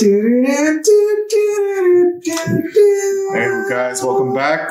[0.00, 0.06] Hey
[3.68, 4.70] guys, welcome back.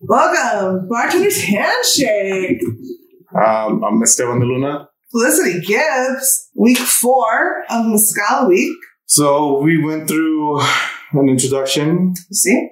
[0.00, 2.62] Welcome, Bartender's Handshake.
[3.34, 4.88] Um, I'm Esteban de Luna.
[5.10, 8.74] Felicity Gibbs, week four of Mescal Week.
[9.04, 10.60] So we went through
[11.12, 12.70] an introduction See?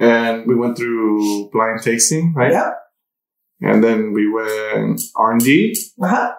[0.00, 2.50] and we went through blind tasting, right?
[2.50, 2.74] Yep.
[3.60, 6.32] And then we went R and D, Uh-huh.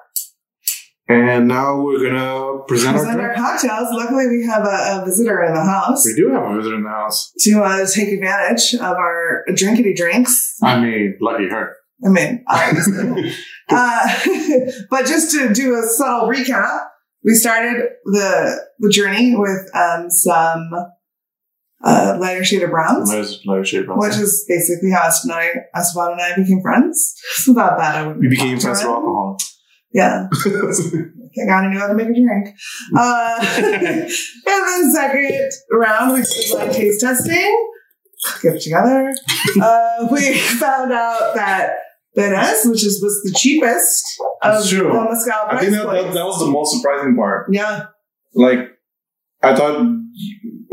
[1.11, 3.89] And now we're gonna present, Present our our cocktails.
[3.91, 6.83] Luckily, we have a, a visitor in the house We do have a visitor in
[6.83, 7.31] the house.
[7.39, 10.57] to uh, take advantage of our drinkity drinks.
[10.61, 11.75] I mean, lucky her.
[12.05, 13.33] I mean, obviously.
[13.69, 14.19] uh,
[14.89, 16.87] but just to do a subtle recap,
[17.23, 20.71] we started the the journey with um, some
[21.83, 23.11] uh, lighter shade of browns.
[23.11, 26.61] There's another shape on Which is basically how Esteban and I, Esteban and I became
[26.61, 27.15] friends.
[27.35, 28.07] So without that, I.
[28.11, 29.37] We became friends through alcohol.
[29.93, 32.55] Yeah, I gotta know how to make a drink.
[32.97, 34.09] Uh, and
[34.45, 37.67] then second round, we did blind taste testing.
[38.41, 39.13] Get it together.
[39.61, 41.71] Uh, we found out that
[42.15, 44.03] Banhez, which is was the cheapest
[44.43, 47.47] of the mezcal I think that, that, that was the most surprising part.
[47.51, 47.85] yeah,
[48.33, 48.59] like
[49.41, 49.77] I thought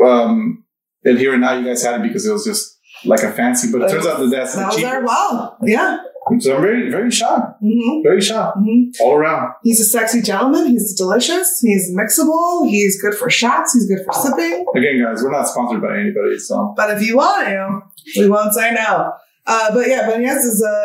[0.05, 0.65] um
[1.05, 3.71] and here and now you guys had it because it was just like a fancy,
[3.71, 4.93] but it turns out that that's that was cheapest.
[4.93, 5.57] our wow.
[5.63, 5.99] Yeah.
[6.41, 7.61] So I'm very, very shocked.
[7.61, 8.59] hmm Very shocked.
[8.61, 9.53] hmm All around.
[9.63, 10.67] He's a sexy gentleman.
[10.69, 11.61] He's delicious.
[11.61, 12.69] He's mixable.
[12.69, 13.75] He's good for shots.
[13.75, 14.67] He's good for sipping.
[14.77, 18.53] Again, guys, we're not sponsored by anybody, so But if you want to, we won't
[18.55, 19.13] say no.
[19.51, 20.85] Uh, but yeah, Banhez is a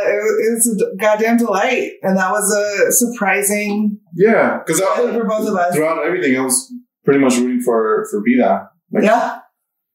[0.53, 4.59] it's a goddamn delight, and that was a surprising yeah.
[4.65, 5.75] Because for both of us.
[5.75, 6.71] throughout everything, I was
[7.03, 8.69] pretty much rooting for for Vida.
[8.93, 9.39] Like Yeah,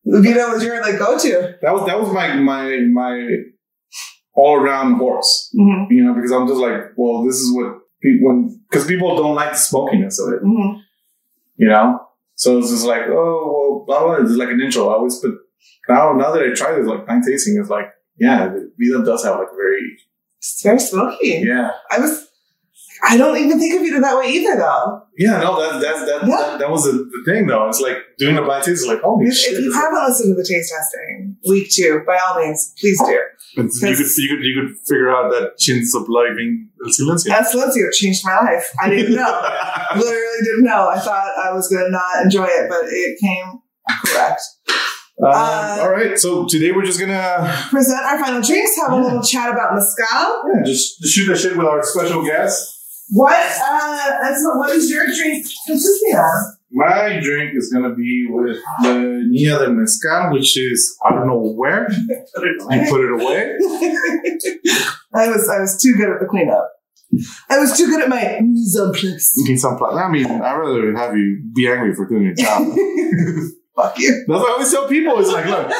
[0.04, 1.54] Vida was your like go to.
[1.62, 3.36] that was that was my my my
[4.40, 5.32] all around horse.
[5.58, 5.92] Mm-hmm.
[5.92, 7.68] You know, because I'm just like, well, this is what
[8.02, 8.38] people when
[8.70, 10.42] because people don't like the smokiness of it.
[10.42, 10.78] Mm-hmm.
[11.56, 11.86] you know.
[12.36, 14.24] So it's just like, oh well, blah blah.
[14.24, 14.88] It's like an intro.
[14.90, 15.34] I always put
[15.88, 16.12] now.
[16.12, 19.36] Now that I tried this, like blind tasting is like, yeah, the Vida does have
[19.38, 19.82] like very,
[20.38, 21.42] It's very smoky.
[21.44, 22.26] yeah, I was.
[23.10, 25.02] I don't even think of Vida that way either, though.
[25.16, 25.38] yeah.
[25.40, 26.36] No, that that that Yeah.
[26.36, 27.68] that, that was the, the thing though.
[27.68, 29.54] It's like doing a blind taste is like, holy If, shit.
[29.54, 33.20] if you haven't listened to the taste testing week two, by all means, please do.
[33.66, 37.28] It's- you could you could you could figure out that chins of living el silencio.
[37.28, 38.70] That's Silencio changed my life.
[38.80, 39.40] I didn't know.
[39.96, 40.88] Literally didn't know.
[40.88, 43.60] I thought I was going to not enjoy it, but it came
[44.04, 44.40] correct.
[45.20, 48.96] Um, Uh, all right, so today we're just gonna Present our final drinks, have a
[48.96, 50.44] little chat about mezcal.
[50.54, 52.54] yeah, just shoot the shit with our special guest.
[53.10, 56.57] What, uh, that's what is your drink consisting of?
[56.70, 61.38] My drink is gonna be with the Nia de Mezcal, which is I don't know
[61.38, 63.54] where you put it away.
[65.14, 66.70] I was, I was too good at the cleanup.
[67.48, 69.32] I was too good at my mise en place.
[69.36, 72.34] You need some pla- I mean, I'd rather have you be angry for doing your
[72.34, 72.62] job.
[73.74, 74.24] Fuck you.
[74.26, 75.18] That's what I always tell people.
[75.18, 75.72] It's like, look,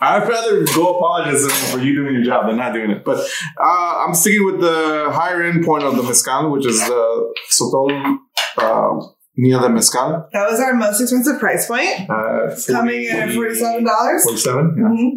[0.00, 3.04] I'd rather go apologize for you doing your job than not doing it.
[3.04, 3.18] But
[3.62, 8.16] uh, I'm sticking with the higher end point of the mezcal, which is the Sotol
[8.56, 10.28] uh, Nia the Mezcal.
[10.32, 14.22] That was our most expensive price point, Uh, coming in at $47.
[14.24, 14.84] 47, yeah.
[14.84, 15.10] Mhm.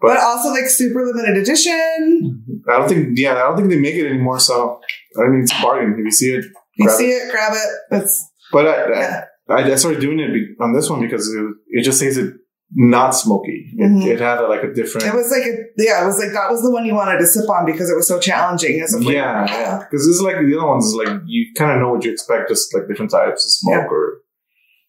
[0.00, 2.44] But- But, also like super limited edition.
[2.68, 4.40] I don't think, yeah, I don't think they make it anymore.
[4.40, 4.80] So,
[5.18, 5.92] I mean, it's a bargain.
[5.98, 6.44] If you see it,
[6.76, 7.96] You see it, grab it.
[8.02, 9.24] It's But I, Yeah.
[9.50, 10.30] I, I started doing it
[10.60, 11.44] on this one because it,
[11.78, 12.34] it just tasted
[12.74, 13.72] not smoky.
[13.76, 15.06] It, it had a, like a different.
[15.06, 17.26] It was like, a, yeah, it was like that was the one you wanted to
[17.26, 19.12] sip on because it was so challenging as a flavor.
[19.12, 19.78] yeah, yeah.
[19.78, 22.12] Because this is like the other ones is like you kind of know what you
[22.12, 23.96] expect, just like different types of smoke Yeah.
[23.96, 24.18] or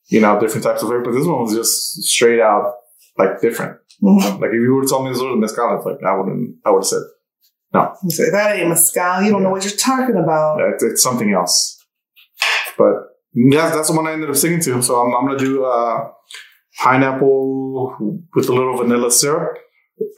[0.10, 1.04] you know different types of flavor.
[1.04, 2.74] But this one was just straight out
[3.18, 3.78] like different.
[4.04, 4.40] Mhm.
[4.42, 6.56] Like if you have told me this was mezcal, it's like I wouldn't.
[6.66, 7.04] I would have said
[7.74, 7.94] no.
[8.04, 9.22] You say that ain't mezcal.
[9.22, 10.58] You don't know what you're talking about.
[10.60, 11.78] "Yeah, it's, it's something else.
[12.78, 12.94] But
[13.34, 14.82] yeah, that's the one I ended up singing to.
[14.82, 16.10] So I'm, I'm gonna do uh,
[16.80, 17.96] pineapple
[18.36, 19.58] with a little vanilla syrup,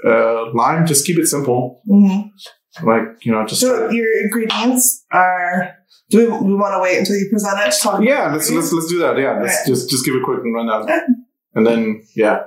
[0.05, 0.85] uh, lime.
[0.85, 1.81] Just keep it simple.
[1.87, 2.21] hmm
[2.83, 5.75] Like you know, just So your ingredients are.
[6.09, 7.71] Do we, we want to wait until you present it?
[7.71, 8.31] To talk about yeah.
[8.33, 9.17] Let's let's let's do that.
[9.17, 9.67] Yeah, let's Right.
[9.67, 10.99] just just give a quick rundown, Yeah.
[11.55, 12.37] and then yeah,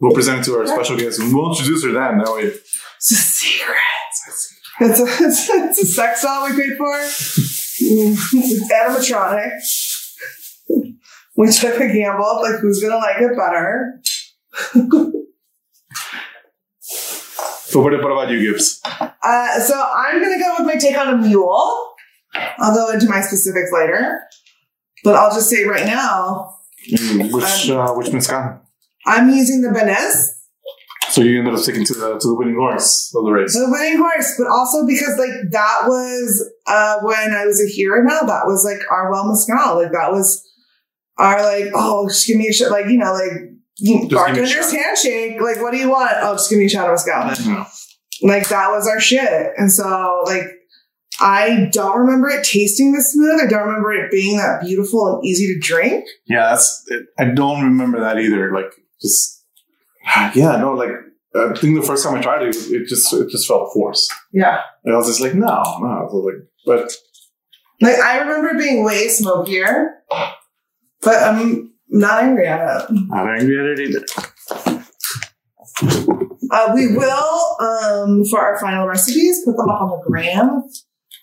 [0.00, 1.20] we'll present it to our special guest.
[1.20, 2.18] and We'll introduce her then.
[2.18, 2.42] That way,
[2.98, 3.78] It's a secret.
[4.80, 6.94] It's a, it's a, it's a sex doll we paid for.
[7.76, 9.50] It's animatronic.
[11.36, 14.00] We took a gamble like who's gonna like it better.
[16.80, 18.80] so what, what about you, Gibbs?
[18.84, 21.94] Uh, so I'm gonna go with my take on a mule.
[22.58, 24.20] I'll go into my specifics later,
[25.02, 26.50] but I'll just say right now
[26.92, 28.60] Mm, Which Um, uh, which mezcal?
[29.06, 30.26] I'm using the Banhez,
[31.08, 33.54] So you ended up sticking to the to the winning horse of the race.
[33.54, 38.02] the winning horse, but also because like that was uh, when I was a hero
[38.02, 38.20] now.
[38.26, 39.76] That was like our well mezcal.
[39.82, 40.42] Like that was
[41.18, 42.70] are like, oh, just give me a shot.
[42.70, 43.32] Like, you know, like
[43.78, 45.40] you- give me a bartender's handshake.
[45.40, 46.12] Like, what do you want?
[46.20, 47.52] Oh, just give me a shot of mezcal.
[47.52, 47.66] Yeah.
[48.22, 49.52] Like, that was our shit.
[49.56, 50.44] And so, like,
[51.20, 53.40] I don't remember it tasting this smooth.
[53.40, 56.04] I don't remember it being that beautiful and easy to drink.
[56.26, 56.82] Yeah, that's.
[56.88, 58.52] It, I don't remember that either.
[58.52, 59.44] Like, just
[60.34, 60.90] yeah, no, like
[61.36, 64.12] I think the first time I tried it, it just it just felt forced.
[64.32, 64.60] Yeah.
[64.84, 65.46] And I was just like, no,
[65.80, 66.08] no.
[66.12, 66.34] Like,
[66.66, 66.92] but
[67.80, 70.02] Like, I remember being way smokier,
[71.04, 72.86] but I'm not angry at it.
[72.90, 74.04] not angry at it either.
[76.50, 80.62] Uh, we will, um, for our final recipes, put them up on the gram.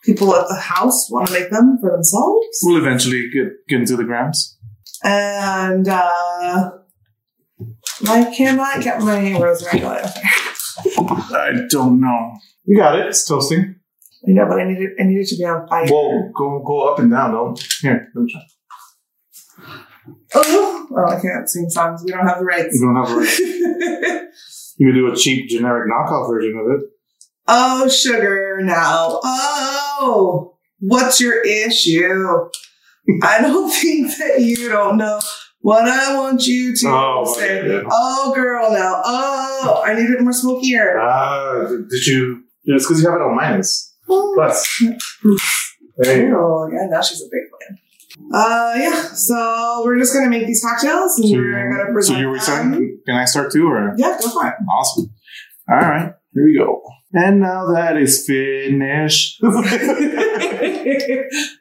[0.03, 2.59] People at the house want to make them for themselves.
[2.63, 4.57] We'll eventually get get into the grams.
[5.03, 6.71] And uh,
[8.07, 10.01] I cannot get my rosemary oil.
[11.33, 12.31] I don't know.
[12.65, 13.07] You got it.
[13.07, 13.75] It's toasting.
[14.27, 14.93] I know, but I need it.
[14.99, 15.87] I need it to be on fire.
[15.87, 17.31] Whoa, go go up and down.
[17.31, 18.09] Don't here.
[18.15, 18.41] Let me try.
[20.33, 22.01] Oh, oh, I can't sing songs.
[22.05, 22.79] We don't have the rights.
[22.79, 24.27] You don't have a right.
[24.77, 26.89] You could do a cheap generic knockoff version of it.
[27.47, 29.19] oh, sugar now.
[29.23, 32.25] Oh, what's your issue?
[33.21, 35.19] I don't think that you don't know
[35.59, 37.83] what I want you to Oh, say.
[37.91, 39.01] Oh, girl, now.
[39.05, 40.97] Oh, I need it more smokier.
[40.99, 42.43] Ah, did you?
[42.63, 43.93] It's because you have it on minus.
[44.07, 44.83] Plus.
[45.97, 46.41] There.
[46.41, 47.77] Oh, yeah, now she's a big fan.
[48.33, 49.01] Uh, yeah.
[49.13, 52.35] So we're just gonna make these cocktails, and So, we're gonna present so you were
[52.35, 52.43] them.
[52.43, 52.99] starting?
[53.05, 54.53] Can I start too, or Yeah, go for it.
[54.69, 55.11] awesome?
[55.69, 56.81] All right, here we go.
[57.13, 59.39] And now that is finished.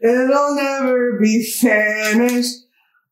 [0.03, 2.55] It'll never be finished.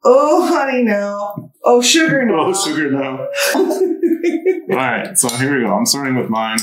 [0.04, 1.52] Oh, honey, no.
[1.64, 2.36] Oh, sugar, no.
[2.46, 3.26] oh, sugar no.
[4.70, 5.74] All right, so here we go.
[5.74, 6.58] I'm starting with mine.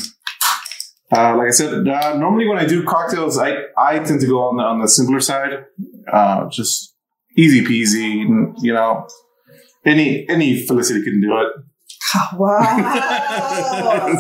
[1.17, 4.39] Uh, like I said, uh, normally when I do cocktails, I, I tend to go
[4.43, 5.65] on the on the simpler side.
[6.11, 6.93] Uh, just
[7.37, 8.25] easy peasy,
[8.61, 9.07] you know.
[9.85, 11.47] Any any Felicity can do it.
[12.37, 14.07] wow.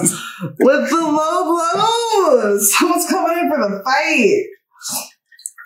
[0.59, 2.77] With the low blows.
[2.77, 4.45] Someone's coming in for the fight.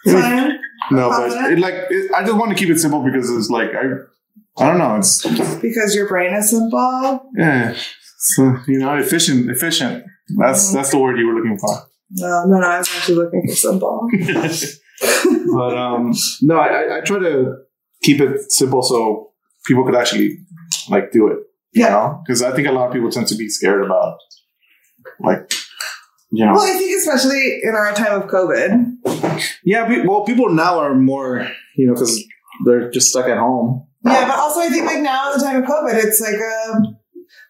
[0.06, 0.60] Fine.
[0.92, 3.72] No, but it, like it, I just want to keep it simple because it's like
[3.74, 4.96] I I don't know.
[4.96, 5.26] It's
[5.62, 7.30] Because your brain is simple.
[7.36, 7.76] yeah,
[8.22, 10.04] so, you know, efficient, efficient.
[10.38, 11.88] That's that's the word you were looking for.
[12.12, 12.68] No, no, no.
[12.68, 14.08] I was actually looking for simple.
[15.56, 17.56] but um, no, I, I- I try to
[18.04, 19.32] keep it simple so
[19.66, 20.38] people could actually
[20.90, 21.38] like do it.
[21.72, 21.90] You Yeah.
[21.90, 24.18] know, because I think a lot of people tend to be scared about
[25.20, 25.52] like
[26.32, 26.54] you know.
[26.54, 28.96] Well, I think especially in our time of COVID.
[29.64, 32.24] Yeah, pe- well, people now are more you know because
[32.66, 33.86] they're just stuck at home.
[34.06, 36.98] Yeah, but also I think like now in the time of COVID, it's like um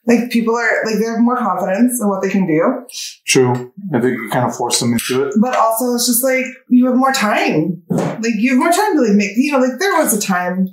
[0.05, 2.85] like people are like they have more confidence in what they can do.
[3.27, 5.35] True, I think you kind of force them into it.
[5.41, 7.83] But also it's just like you have more time.
[7.89, 10.67] Like you have more time to like make you know, like there was a time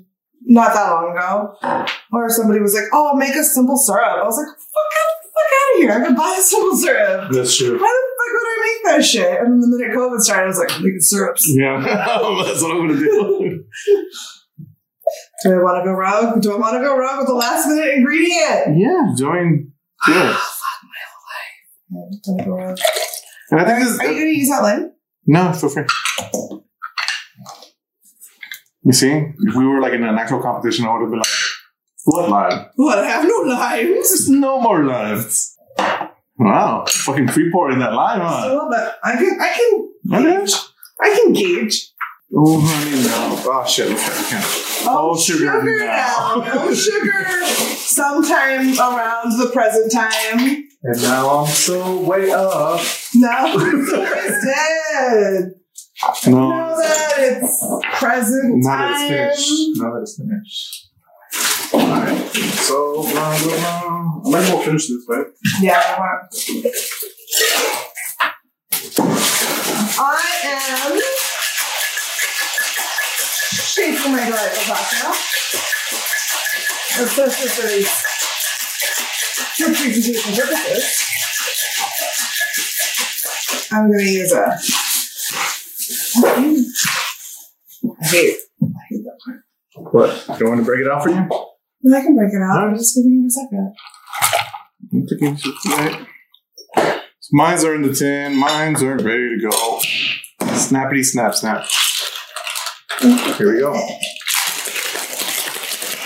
[0.49, 4.23] not that long ago where somebody was like, Oh, make a simple syrup.
[4.23, 5.93] I was like, fuck out fuck out of here.
[5.93, 7.31] I could buy a simple syrup.
[7.33, 7.79] That's true.
[7.79, 9.41] Why the fuck would I make that shit?
[9.41, 11.45] And then the minute COVID started, I was like, I'm making syrups.
[11.49, 11.81] Yeah,
[12.45, 13.65] that's what I'm gonna do.
[15.43, 16.43] Do I want to go rogue?
[16.43, 18.77] Do I want to go rogue with the last minute ingredient?
[18.79, 19.73] yeah, join.
[20.03, 20.37] Ah, yeah,
[22.01, 22.79] I'm gonna go rogue.
[23.51, 23.99] and I think this.
[24.01, 24.93] are you gonna use that line?
[25.27, 25.85] No, feel free.
[28.83, 29.11] You see,
[29.41, 31.27] if we were like in an actual competition, I would have been like,
[32.05, 32.67] "What line?
[32.77, 32.99] What?
[32.99, 34.09] I have no limes.
[34.09, 35.57] There's no more lines."
[36.39, 38.43] Wow, fucking free pour in that line, huh?
[38.43, 39.89] So, but I can, I can,
[40.21, 40.53] Okay.
[41.01, 41.91] I can gauge.
[42.35, 43.53] Oh, honey, no.
[43.53, 44.45] Oh shit, okay, I can't.
[44.89, 46.43] Oh, sugar now.
[46.45, 47.47] Oh, sugar.
[47.77, 50.65] Sometime around the present time.
[50.83, 52.81] And now I'm so way up.
[53.15, 55.53] No, it's dead.
[56.27, 57.65] No, Now that it's
[57.99, 59.81] present now that it's finished.
[59.81, 60.83] Now that it's finished.
[61.75, 64.23] Alright, so blah, blah, blah.
[64.25, 65.27] I might as well finish this, right?
[65.61, 66.35] Yeah, I want.
[73.79, 75.11] I am shaking my delightful cocktail.
[77.05, 77.91] Especially for these
[79.57, 80.85] for presentation purposes.
[83.73, 84.59] I'm gonna use a.
[87.87, 89.41] I hate, I hate that part.
[89.93, 90.11] What?
[90.27, 91.17] Do you want to break it out for you?
[91.17, 92.69] I can break it out.
[92.69, 93.75] I'm just giving you a second.
[94.93, 95.07] I'm
[95.79, 96.07] right.
[97.21, 98.37] So mines are in the tin.
[98.37, 99.81] Mines are ready to go.
[100.41, 101.67] Snappity snap snap.
[103.01, 103.73] Here we go.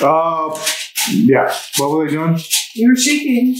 [0.02, 0.58] Uh,
[1.08, 1.54] yeah.
[1.78, 2.38] What were they doing?
[2.74, 3.56] You were shaking.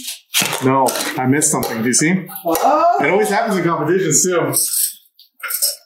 [0.65, 0.87] No,
[1.19, 1.83] I missed something.
[1.83, 2.27] Do you see?
[2.45, 2.99] Oh.
[3.01, 4.55] It always happens in competitions too.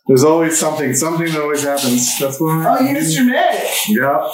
[0.06, 0.94] There's always something.
[0.94, 2.18] Something that always happens.
[2.18, 2.66] That's what.
[2.66, 3.88] Oh, you missed your mitt.
[3.88, 4.30] Yeah.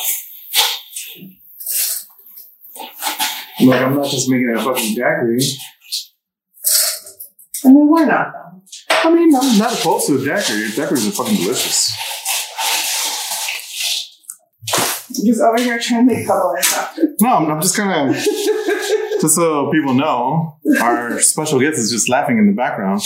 [3.60, 5.40] Look, I'm not just making a fucking daiquiri.
[7.64, 8.32] I mean, why not?
[8.90, 10.68] I mean, I'm not opposed to a daiquiri.
[10.70, 11.89] Daiquiris are fucking delicious.
[15.20, 16.98] I'm just over here trying to make stuff.
[17.20, 18.16] No, I'm, I'm just kind of,
[19.20, 23.02] just so people know, our special guest is just laughing in the background.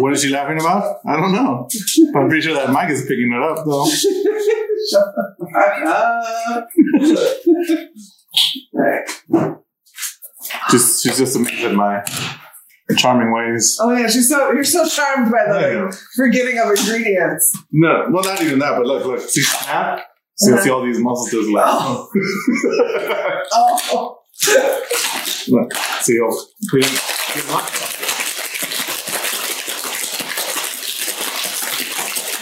[0.00, 0.98] What is she laughing about?
[1.06, 1.68] I don't know.
[2.12, 3.86] But I'm pretty sure that mic is picking it up, though.
[4.90, 5.04] Shut
[5.38, 6.68] the fuck up.
[8.72, 9.56] right.
[10.70, 12.04] Just, she's just amazed at my
[12.98, 13.76] charming ways.
[13.80, 15.90] Oh yeah, she's so you're so charmed by the go.
[16.14, 17.52] forgetting of ingredients.
[17.72, 19.20] No, well, not even that, but look, look.
[19.20, 20.04] See, snap?
[20.38, 20.62] See, Uh-huh.
[20.62, 22.08] see all these muscles just laugh.
[23.52, 24.18] Oh,
[25.48, 26.30] look, see how
[26.68, 26.84] clean.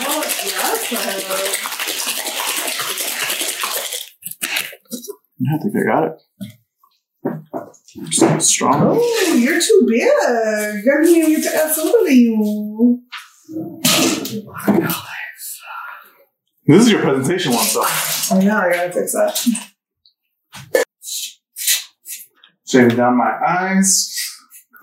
[0.06, 0.94] oh yes.
[5.46, 6.14] I think I got it.
[8.12, 8.80] So strong.
[8.98, 10.02] Oh, you're too big.
[10.02, 11.74] I didn't even get to add
[12.08, 13.02] you.
[16.66, 17.82] This is your presentation one, so.
[17.82, 18.58] I know.
[18.58, 20.84] I gotta fix that.
[22.66, 24.10] Shaving down my eyes.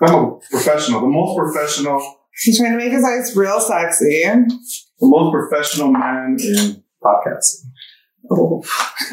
[0.00, 2.00] I'm a professional, the most professional,
[2.42, 4.22] He's trying to make his eyes real sexy.
[4.24, 4.58] the
[5.02, 7.66] most professional man in podcasting.
[8.30, 8.64] Oh,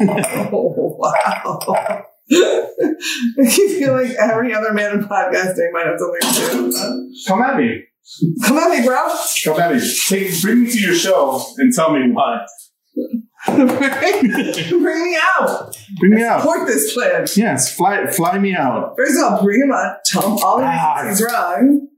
[0.52, 1.60] oh wow.
[2.32, 7.24] I feel like every other man in podcasting might have something to do with that.
[7.28, 7.84] Come at me.
[8.44, 9.08] Come at me, bro.
[9.44, 9.94] Come at me.
[10.08, 12.44] Take, bring me to your show and tell me why.
[13.46, 13.62] Bring
[14.28, 15.76] me out.
[15.98, 16.40] Bring me out.
[16.42, 17.26] Support this plan.
[17.36, 18.94] Yes, fly, fly me out.
[18.98, 19.96] First of all, bring him out.
[20.04, 21.06] Tell him all the Ah.
[21.08, 21.88] he's wrong.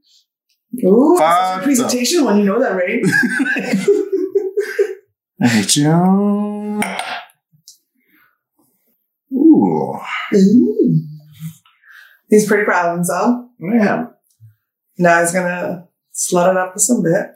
[0.85, 3.01] Ooh, Fuck that's a presentation when you know that, right?
[5.49, 6.79] Hey, Joe.
[9.33, 9.99] Ooh,
[10.33, 10.95] Ooh.
[12.29, 13.45] He's pretty proud of himself.
[13.59, 14.09] man.
[14.97, 17.27] Now he's gonna slut it up with some bit.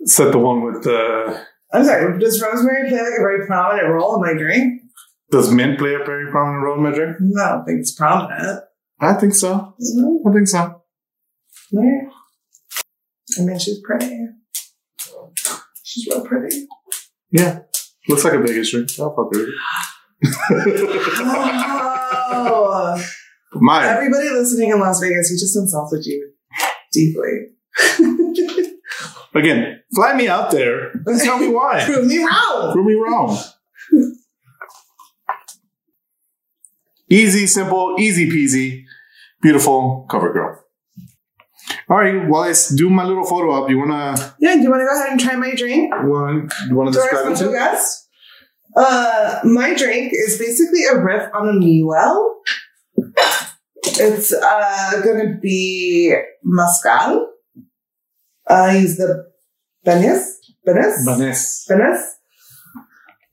[0.00, 1.44] Is that the one with the.
[1.72, 4.82] I'm sorry, does rosemary play like a very prominent role in my drink?
[5.30, 7.16] Does mint play a very prominent role in my drink?
[7.20, 8.60] No, I don't think it's prominent.
[9.00, 9.74] I think so.
[9.78, 10.82] No, I think so.
[11.70, 12.10] Yeah.
[13.38, 14.26] I mean, she's pretty.
[15.82, 16.66] She's real pretty.
[17.30, 17.60] Yeah.
[18.08, 18.90] Looks like a Vegas drink.
[19.00, 19.54] I'll fuck with it.
[22.34, 22.96] Oh,
[23.54, 23.84] Mine.
[23.84, 26.32] everybody listening in Las Vegas, he just insulted you
[26.92, 27.48] deeply.
[29.34, 31.82] Again, fly me out there and tell me why.
[31.86, 32.72] Prove me wrong.
[32.72, 33.38] Prove me wrong.
[37.10, 38.84] Easy, simple, easy peasy,
[39.42, 40.58] beautiful cover girl.
[41.88, 43.68] All right, well, let's do my little photo up.
[43.70, 45.92] You wanna, Yeah, do you want to go ahead and try my drink?
[45.94, 47.50] want, you wanna To our describe it to?
[47.52, 48.08] guest?
[48.74, 52.40] Uh, my drink is basically a riff on a mule.
[53.84, 57.31] It's uh, gonna be mezcal.
[58.52, 59.30] I use the
[59.86, 60.24] Banhez.
[60.66, 61.04] Banhez?
[61.04, 61.72] Vanessa.
[61.72, 62.02] Banhez.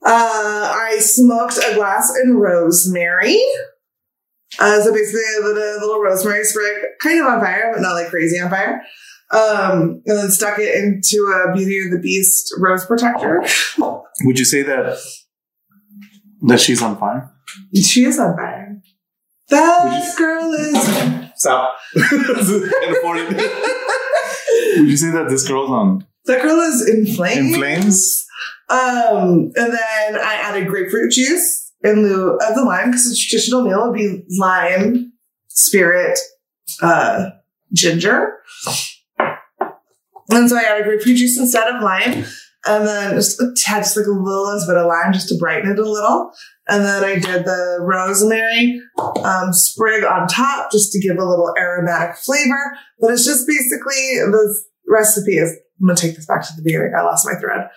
[0.06, 3.38] Uh, I smoked a glass in rosemary.
[4.60, 8.40] Uh, so basically, a little, rosemary sprig, kind of on fire, but not like crazy
[8.40, 8.82] on fire.
[9.32, 13.44] Um, and then stuck it into a Beauty and the Beast rose protector.
[13.78, 14.98] Would you say that
[16.48, 17.32] that she's on fire?
[17.76, 18.82] She is on fire.
[19.50, 21.32] That girl is.
[21.36, 21.76] Stop.
[24.60, 24.82] Can't afford it.
[24.82, 27.54] Would you say that this girl's on That girl is in flames.
[27.54, 28.26] in flames?
[28.70, 33.64] Um, and then I added grapefruit juice in lieu of the lime because the traditional
[33.64, 35.14] meal would be lime,
[35.48, 36.20] spirit,
[36.82, 37.30] uh,
[37.74, 38.38] ginger.
[40.32, 42.26] And so I added grapefruit juice instead of lime.
[42.66, 45.72] And then just a tad, just like a little bit of lime just to brighten
[45.72, 46.32] it a little.
[46.70, 48.80] And then I did the rosemary
[49.24, 52.78] um, sprig on top just to give a little aromatic flavor.
[53.00, 54.56] But it's just basically the
[54.88, 55.58] recipe is.
[55.82, 56.92] I'm gonna take this back to the beginning.
[56.98, 57.70] I lost my thread.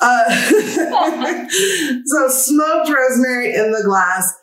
[0.00, 0.28] Uh,
[2.04, 4.34] so smoked rosemary in the glass.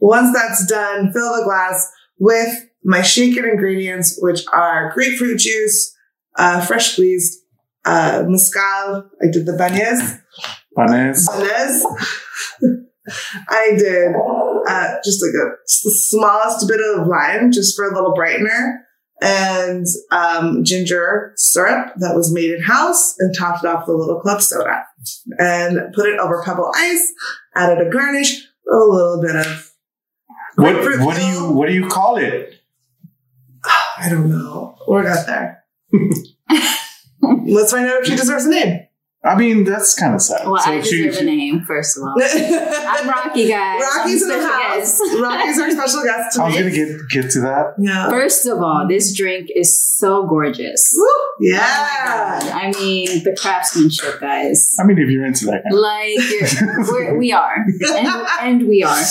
[0.00, 5.94] Once that's done, fill the glass with my shaken ingredients, which are grapefruit juice,
[6.36, 7.38] uh, fresh squeezed,
[7.84, 9.10] uh, mezcal.
[9.22, 10.18] I did the beignets.
[10.76, 11.30] Vanessa.
[11.32, 12.82] Beignets.
[13.48, 14.14] I did
[14.66, 18.78] uh, just like a smallest bit of lime, just for a little brightener,
[19.20, 23.98] and um, ginger syrup that was made in house, and topped it off with a
[23.98, 24.84] little club soda,
[25.38, 27.12] and put it over pebble ice.
[27.54, 29.72] Added a garnish, a little bit of
[30.56, 32.54] What what do you what do you call it?
[33.98, 34.76] I don't know.
[34.86, 35.64] We're not there.
[37.46, 38.85] Let's find out if she deserves a name.
[39.26, 40.46] I mean, that's kind of sad.
[40.46, 42.14] Well, So I deserve she, a name, first of all.
[42.22, 43.82] I'm Rocky, guys.
[43.82, 44.76] Rocky's I'm in the house.
[44.76, 45.02] guest.
[45.20, 47.74] Rocky's our special guest I was gonna get get to that.
[47.78, 48.08] Yeah.
[48.08, 50.92] First of all, this drink is so gorgeous.
[50.96, 51.04] Woo.
[51.08, 51.58] Oh Yeah.
[52.06, 52.42] God.
[52.52, 54.74] I mean, the craftsmanship, guys.
[54.80, 57.56] I mean, if you're into that kind of Like we're, we are,
[57.96, 58.26] and,
[58.60, 59.02] and we are.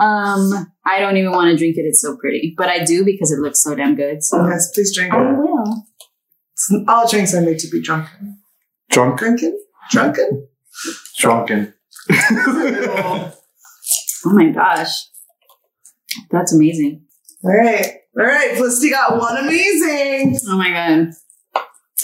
[0.00, 1.82] Um, I don't even want to drink it.
[1.82, 4.22] It's so pretty, but I do because it looks so damn good.
[4.24, 5.16] So yes, please drink it.
[5.16, 5.86] I will.
[6.88, 8.08] All drinks are made to be drunk,
[8.90, 9.58] Drinking?
[9.90, 10.48] Drunken?
[11.18, 11.74] drunken.
[12.10, 13.32] Oh
[14.24, 14.90] my gosh,
[16.30, 17.04] that's amazing.
[17.44, 17.86] All right.
[18.18, 18.56] All right.
[18.56, 20.38] Felicity got one amazing.
[20.48, 21.10] Oh my god.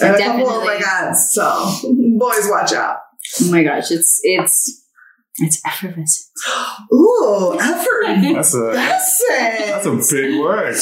[0.01, 0.85] And a couple oh my Definitely.
[0.85, 1.15] god.
[1.17, 1.71] So
[2.19, 2.99] boys watch out.
[3.43, 4.87] Oh my gosh, it's it's
[5.39, 6.31] it's effervescent.
[6.93, 8.35] Ooh, effort.
[8.35, 10.77] That's a that's That's a big word.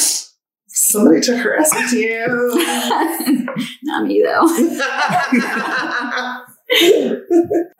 [0.75, 1.93] Somebody took her SAT.
[3.83, 4.47] Not me though.
[6.73, 6.87] All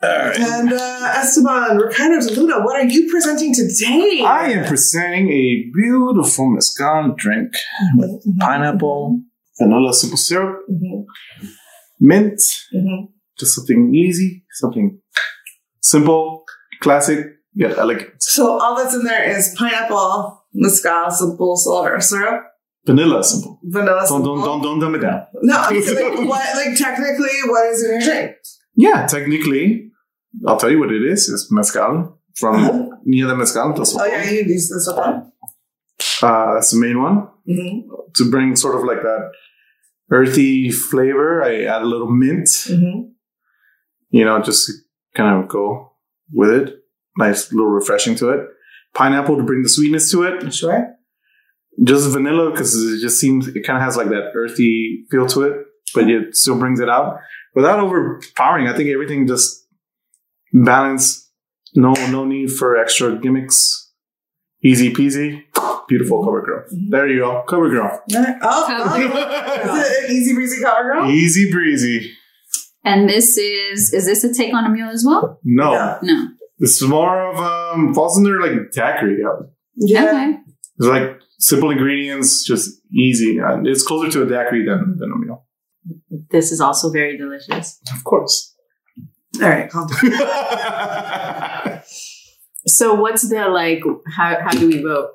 [0.03, 0.37] right.
[0.39, 4.21] and uh, Esteban, Ricardo, Luna, what are you presenting today?
[4.23, 7.53] I am presenting a beautiful mezcal drink
[7.95, 9.21] with pineapple,
[9.59, 11.05] vanilla simple syrup, Mhm,
[11.99, 12.39] mint,
[12.75, 13.07] mhm.
[13.39, 14.99] just something easy, something
[15.81, 16.43] simple,
[16.81, 18.11] classic, yet elegant.
[18.21, 22.43] So all that's in there is pineapple, mezcal, simple solar syrup,
[22.85, 23.59] Vanilla simple.
[23.63, 23.99] vanilla.
[23.99, 24.35] Don't simple.
[24.35, 25.25] don't don't don't dumb it down.
[25.41, 26.55] No, I'm like what?
[26.55, 28.35] Like technically, what is in your drink?
[28.75, 29.91] Yeah, technically,
[30.47, 31.29] I'll tell you what it is.
[31.29, 33.73] It's mezcal from near the mezcal.
[33.73, 35.31] That's Oh yeah, you use this one.
[36.21, 37.27] uh, that's the main one.
[37.47, 37.89] Mm-hmm.
[38.15, 39.31] To bring sort of like that
[40.11, 42.47] earthy flavor, I add a little mint.
[42.47, 43.09] Mm-hmm.
[44.09, 44.71] You know, just
[45.15, 45.93] kind of go
[46.31, 46.75] with it.
[47.17, 48.47] Nice little refreshing to it.
[48.93, 50.53] Pineapple to bring the sweetness to it.
[50.53, 50.95] Sure.
[51.83, 55.41] Just vanilla because it just seems it kind of has like that earthy feel to
[55.43, 55.65] it,
[55.95, 57.17] but it still brings it out
[57.55, 58.67] without overpowering.
[58.67, 59.65] I think everything just
[60.53, 61.29] balanced.
[61.75, 63.91] No, no need for extra gimmicks.
[64.63, 65.43] Easy peasy.
[65.87, 66.63] Beautiful cover girl.
[66.73, 66.89] Mhm.
[66.91, 68.01] There you go, cover girl.
[68.13, 68.65] Oh, oh.
[68.87, 71.09] Cover is it an easy breezy cover girl?
[71.11, 72.11] Easy breezy.
[72.85, 75.39] And this is is this a take on a mule as well?
[75.43, 75.97] No, Yeah.
[76.03, 76.27] No.
[76.59, 79.17] this is more of um falls under like daiquiri.
[79.21, 79.45] Yeah.
[79.75, 80.05] Yeah.
[80.09, 80.37] Okay.
[80.77, 83.37] It's like simple ingredients, just easy.
[83.39, 85.45] And It's closer to a daiquiri than, than a meal.
[86.31, 87.79] This is also very delicious.
[87.95, 88.55] Of course.
[89.41, 91.81] All right, calm down.
[92.65, 93.83] So what's the like?
[94.15, 95.09] How how do we vote?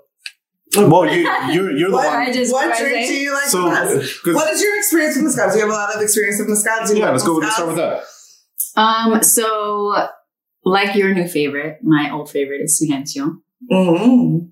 [0.76, 2.16] well, you, you're, you're the What, one.
[2.28, 4.22] I just- what what drink do you like So, the best?
[4.22, 5.48] 'cause- What is your experience with mezcal?
[5.48, 6.86] Do you have a lot of experience with mezcal?
[6.86, 7.36] Do yeah, let's go.
[7.36, 7.54] Let's mezcals?
[7.54, 8.80] start with that.
[8.80, 9.22] Um.
[9.22, 10.08] So,
[10.62, 13.38] like your new favorite, my old favorite is Silencio.
[13.72, 14.50] Mm.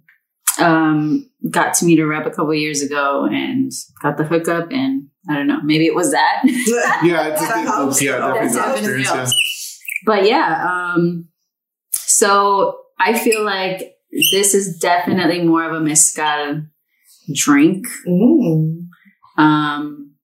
[0.59, 3.71] Um, got to meet a rep a couple years ago and
[4.03, 6.43] got the hookup, and I don't know, maybe it was that.
[7.05, 8.01] Yeah, it's, That helps.
[8.03, 9.09] yeah, definitely That the experience.
[9.13, 9.27] Yeah.
[10.07, 11.29] but yeah, um,
[11.93, 13.97] so I feel like
[14.33, 16.63] this is definitely more of a mezcal
[17.35, 17.87] drink.
[18.09, 18.87] Mm.
[19.37, 20.15] Um,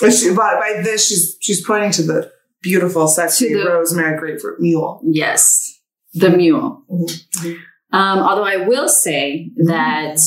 [0.00, 2.30] But she, by, by this, she's she's pointing to the
[2.62, 5.00] beautiful, sexy To the- rosemary grapefruit mule.
[5.04, 5.80] yes,
[6.14, 6.82] the mule.
[6.90, 7.58] Mhm.
[7.92, 10.18] Um, although I will say that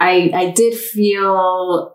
[0.00, 1.92] I I did feel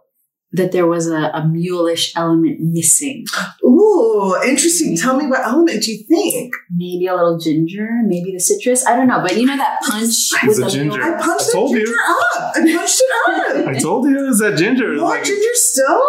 [0.53, 3.23] that there was a, a mulish element missing.
[3.63, 4.97] Ooh, interesting.
[4.97, 6.53] Tell me what element do you think?
[6.75, 8.85] Maybe a little ginger, maybe the citrus.
[8.85, 10.97] I don't know, but you know that punch with the the ginger.
[10.97, 11.15] mule?
[11.15, 11.85] I punched I the told you.
[11.85, 12.51] ginger up.
[12.55, 13.67] I punched it up.
[13.67, 14.93] I told you it was that ginger.
[14.93, 16.01] More like, ginger still?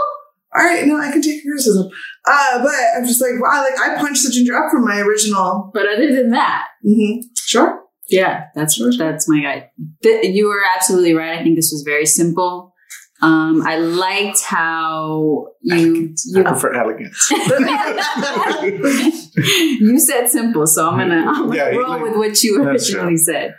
[0.54, 1.88] All right, no, I can take criticism.
[2.26, 5.70] Uh, but I'm just like, wow, like I punched the ginger up from my original.
[5.72, 7.20] But other than that, mm-hmm.
[7.36, 7.81] Sure.
[8.12, 9.70] Yeah, that's that's my guide.
[10.02, 11.38] Th- you were absolutely right.
[11.38, 12.74] I think this was very simple.
[13.22, 17.14] Um, I liked how you I you prefer elegant.
[19.80, 23.16] you said simple, so I'm gonna, I'm gonna Yeah, roll like- with what you originally
[23.16, 23.54] said.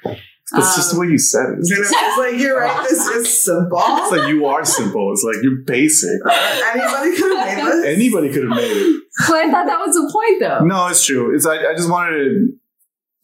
[0.55, 1.59] It's just the Um, way you said it.
[1.59, 2.87] It's, You know, it's like you're right.
[2.87, 3.79] This is simple.
[3.81, 5.11] it's like you are simple.
[5.13, 6.19] It's like you're basic.
[6.29, 7.85] Anybody could have made this.
[7.85, 9.01] Anybody could have made it.
[9.29, 10.65] but I thought that was the point, though.
[10.65, 11.33] No, it's true.
[11.33, 12.49] It's I, I just wanted to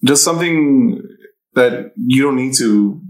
[0.06, 1.02] just something
[1.60, 3.02] that you don't need to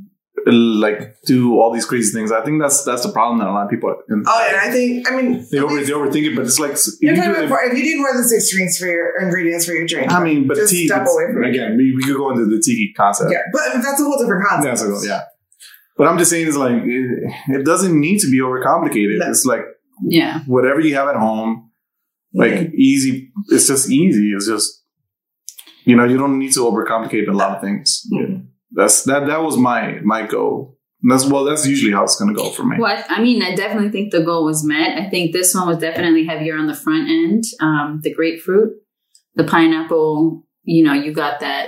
[0.45, 2.31] like do all these crazy things.
[2.31, 4.71] I think that's that's the problem that a lot of people in, Oh, and I
[4.71, 6.35] think I mean they at over least- they overthink it.
[6.35, 8.77] But it's like if You're do about it- if you need more than six drinks
[8.79, 10.11] for your ingredients for your drink.
[10.11, 11.75] I mean, but just tea step away from again.
[11.77, 13.31] We, we could go into the tiki concept.
[13.31, 14.81] Yeah, but that's a whole different concept.
[14.81, 15.21] Yeah, so, yeah.
[15.97, 19.19] But I'm just saying, it's like it, it doesn't need to be overcomplicated.
[19.19, 19.29] No.
[19.29, 19.61] It's like
[20.07, 20.39] Yeah.
[20.47, 21.69] whatever you have at home,
[22.33, 22.73] like Mhm.
[22.75, 23.31] easy.
[23.49, 24.31] It's just easy.
[24.33, 24.78] It's just
[25.89, 27.87] you know you don't need to overcomplicate a lot of things.
[28.13, 28.35] Mhm.
[28.79, 29.21] That's that.
[29.27, 29.81] That was my
[30.13, 32.75] my goal And that's well, that's usually how it's gonna go for me.
[32.77, 34.89] What I mean, I definitely think the goal was met.
[35.01, 37.43] I think this one was definitely heavier on the front end.
[37.67, 38.71] Um, the grapefruit,
[39.39, 41.65] the pineapple, you know, you got that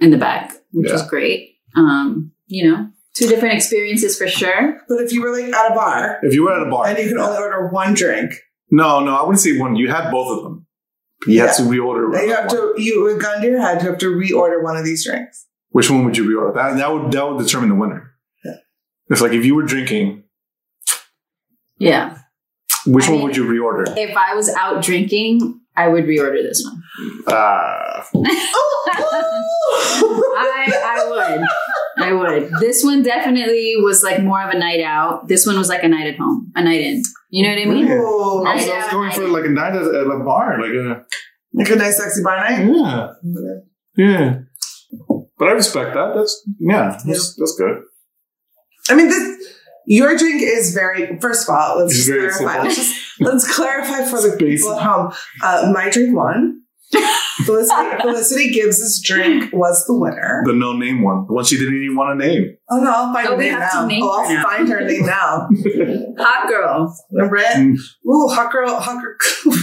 [0.00, 0.96] in the back, which Yeah.
[0.96, 1.40] is great.
[1.76, 4.80] Um, you know, two different experiences for sure.
[4.88, 6.98] But if you were like at a bar If you were at a bar, and
[6.98, 8.30] you could only order one drink,
[8.70, 9.76] no, no, I wouldn't say one.
[9.76, 10.66] You had both of them.
[11.26, 11.52] You had Yeah.
[11.52, 12.26] to reorder.
[12.26, 14.84] you have to you with gun to your head, you have to reorder one of
[14.84, 15.46] these drinks.
[15.70, 16.54] Which one would you reorder?
[16.54, 18.12] That that would that would determine the winner.
[18.44, 18.56] Yeah.
[19.08, 20.24] It's like if you were drinking,
[21.78, 22.18] Yeah.
[22.86, 23.96] which I one mean- would you reorder?
[23.96, 26.80] If I was out drinking, I would reorder this one.
[27.26, 28.06] Ah,
[30.36, 31.40] I I would.
[31.96, 32.50] I would.
[32.60, 35.26] This one definitely was like more of a night out.
[35.26, 37.02] This one was like a night at home, a night in.
[37.30, 37.86] You know what I mean?
[37.86, 38.00] Really?
[38.00, 40.70] Ooh, I was, I was going for like a night at, at a bar, like
[40.70, 41.04] a
[41.52, 42.64] like a nice sexy bar night.
[42.64, 43.12] yeah,
[43.96, 44.38] yeah.
[45.36, 46.14] But I respect that.
[46.14, 47.82] That's yeah, that's, that's good.
[48.88, 49.54] I mean, this
[49.86, 51.18] your drink is very.
[51.18, 52.62] First of all, let's just clarify.
[52.62, 55.12] Let's, just, let's clarify for the It's people at home.
[55.42, 56.60] Uh, my drink won.
[57.44, 60.42] Felicity, Felicity Gibbs's drink was the winner.
[60.46, 62.56] The no name one, the one she didn't even want to name.
[62.70, 63.86] Oh no, I'll find Oh, her name now.
[63.86, 64.42] name Oh, I'll now.
[64.42, 65.48] find her name now.
[66.18, 66.96] Hot girl.
[67.10, 67.46] Remember it?
[67.46, 67.76] Mm.
[68.08, 69.14] Ooh, hot girl, hot girl.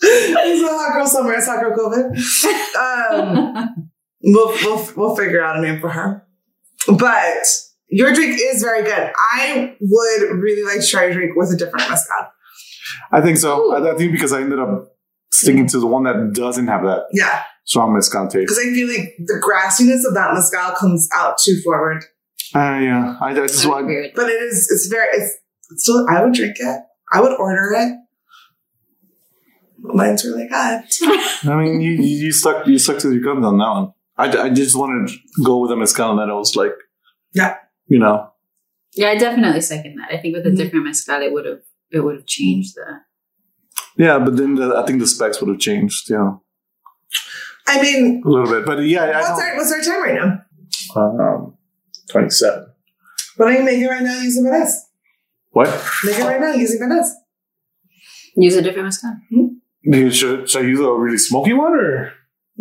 [0.00, 1.36] There's a hot girl somewhere.
[1.38, 2.14] It's hot girl COVID.
[2.76, 3.90] Um,
[4.22, 6.26] we'll, we'll we'll figure out a name for her.
[6.98, 7.46] But
[7.88, 9.12] your drink is very good.
[9.16, 12.16] I would really like to try a drink with a different mezcal.
[13.12, 13.60] I think so.
[13.60, 13.72] Ooh.
[13.74, 14.94] I, I think because I ended up
[15.32, 18.42] sticking to the one that doesn't have that Yeah, strong mezcal taste.
[18.48, 22.04] because I feel like the grassiness of that mezcal comes out too forward.
[22.54, 23.86] Uh, yeah, I, I just want.
[23.86, 24.12] Weird.
[24.14, 24.68] But it is.
[24.70, 25.08] It's very.
[25.16, 25.34] It's,
[25.70, 26.06] it's still.
[26.08, 26.80] I would drink it.
[27.12, 27.98] I would order it.
[29.78, 30.54] Mine's really good.
[31.50, 33.92] I mean, you, you you stuck you stuck to your guns on that one.
[34.16, 36.72] I, I just wanted to go with a mezcal, and then it was like,
[37.34, 37.56] Yeah.
[37.88, 38.30] you know,
[38.94, 40.14] Yeah, I definitely second that.
[40.16, 40.56] I think with a Mhm.
[40.56, 41.58] different mezcal, it would have
[41.94, 43.00] it would have changed that.
[43.96, 44.18] yeah.
[44.18, 46.34] But then the, I think the specs would have changed, Yeah.
[47.66, 48.66] I mean, a little bit.
[48.66, 49.40] But yeah, what's don't.
[49.40, 51.00] our what's our time right now?
[51.00, 51.56] Um,
[52.10, 52.66] twenty-seven.
[53.36, 54.78] What are you making right now using Vanessa?
[55.52, 55.68] What?
[56.04, 57.14] Making right now using Vanessa.
[58.36, 59.16] Use a different mezcal.
[59.30, 62.12] Do you- Should, should I use a really smoky one or?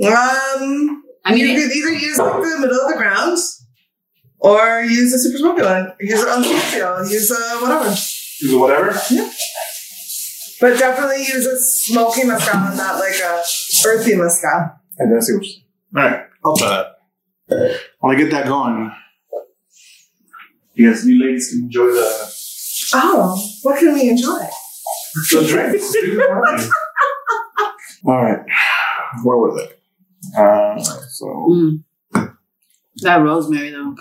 [0.06, 3.38] Um, I mean, you it- could either use like the middle of the ground,
[4.39, 5.93] or use a super smoky one.
[6.00, 7.00] Use it on Scorpio.
[7.10, 7.96] Use a whatever.
[8.44, 8.94] Use a whatever.
[9.10, 9.32] Yeah.
[10.60, 13.42] But definitely use a smoky mezcal and not like a
[13.86, 14.80] earthy mezcal.
[14.98, 15.46] And then see what.
[15.96, 16.86] All right, I'll try
[17.48, 17.80] that.
[18.00, 18.92] When I get that going,
[20.74, 22.34] you guys, you ladies can enjoy the
[22.96, 24.40] Oh, what can we enjoy?
[25.32, 25.82] the drink.
[28.06, 28.40] All right,
[29.24, 29.80] where was it?
[30.38, 31.82] Uh, so mm.
[32.98, 33.96] that rosemary though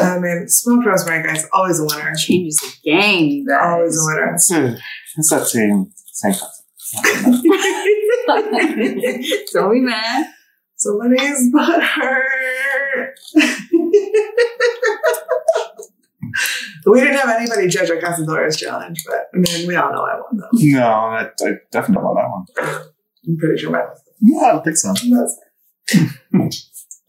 [0.00, 2.12] Uh, I mean, smoked rosemary, guys, always a winner.
[2.16, 3.24] changes the game.
[3.24, 3.58] you guys.
[3.62, 4.26] Always a winner.
[4.26, 4.32] Hmm.
[4.32, 4.78] that's a,
[5.16, 6.56] that's that same same concept.
[9.52, 10.26] Don't be mad.
[10.76, 13.14] Somebody's butt hurt.
[16.86, 20.14] we didn't have anybody judge our Cazadores challenge, but I mean, we all know I
[20.16, 20.48] won though.
[20.54, 22.84] No, I, I definitely want that one.
[23.28, 23.96] I'm pretty sure I won.
[24.22, 24.94] Yeah, I don't think so.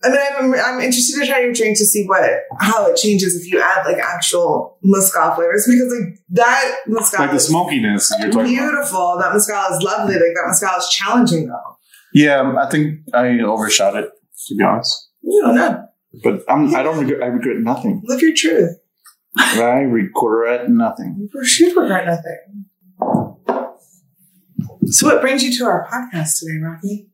[0.04, 2.24] I mean, I'm, I'm interested to try your drink to see what
[2.60, 7.30] how it changes if you add like actual mezcal flavors because like that mezcal Like
[7.32, 8.70] the is smokiness you're talking about.
[8.72, 9.18] beautiful.
[9.20, 10.16] That mezcal is lovely.
[10.16, 11.78] Like that mezcal is challenging though.
[12.14, 14.10] Yeah, um, I think I overshot it
[14.48, 15.10] to be honest.
[15.22, 15.86] You don't know.
[16.24, 17.22] But I'm, I don't regret.
[17.24, 18.02] I regret nothing.
[18.06, 18.78] Live your truth.
[19.38, 21.30] I regret nothing.
[21.34, 22.66] You should regret nothing.
[24.88, 27.11] So, what brings you to our podcast today, Rocky?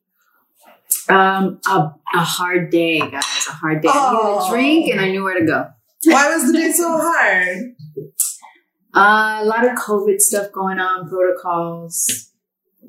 [1.09, 3.23] Um, a, a hard day, guys.
[3.49, 3.87] A hard day.
[3.89, 4.45] I needed Oh.
[4.45, 5.67] a drink and I knew where to go.
[6.05, 7.57] Why was the day so hard?
[8.93, 12.31] Uh, a lot of COVID stuff going on, protocols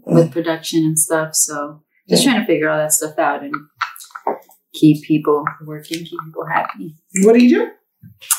[0.06, 1.34] with production and stuff.
[1.34, 3.52] So just trying to figure all that stuff out and
[4.72, 6.94] keep people working, keep people happy.
[7.24, 7.70] What do you do?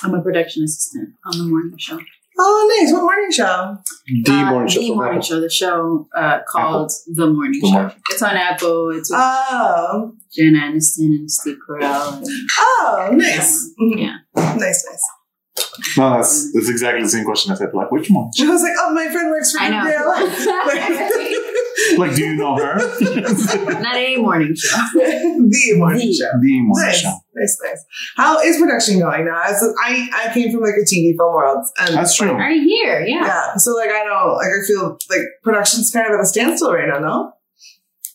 [0.01, 1.99] I'm a production assistant on the morning show.
[2.41, 2.93] Oh, nice.
[2.93, 3.77] What morning show?
[4.23, 4.79] The Uh, morning show.
[4.81, 5.39] The morning show.
[5.41, 7.73] The show uh, called The Morning The Show.
[7.73, 8.91] Morning It's on Apple.
[8.91, 12.17] It's with Oh, Jen Aniston and Steve Carell.
[12.17, 12.25] And,
[12.59, 13.69] oh, nice.
[13.79, 13.99] Mhm.
[13.99, 14.15] yeah.
[14.55, 15.03] Nice, nice.
[15.97, 17.69] No, that's that's exactly the same question I said.
[17.73, 18.29] Like, which one?
[18.39, 21.35] I was like, oh, my friend works for I know.
[21.97, 22.75] Like, do you know her?
[23.81, 24.77] Not a morning show.
[24.93, 26.13] the morning The.
[26.13, 26.29] show.
[26.41, 27.13] the morning Nice, show.
[27.33, 27.85] nice, nice.
[28.17, 29.41] How is production going now?
[29.45, 32.33] As I, I came from like a TV film world, and That's true.
[32.33, 33.25] Right here, yeah.
[33.25, 33.55] yeah.
[33.55, 34.47] So like, I don't like.
[34.47, 36.99] I feel like production's kind of at a standstill right now.
[36.99, 37.33] No,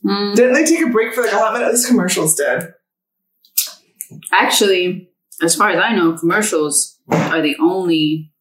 [0.07, 1.64] Mm, didn't they take a break for like a hot minute?
[1.68, 2.64] At least commercials did.
[4.31, 5.09] Actually,
[5.42, 8.33] as far as I know, commercials are the only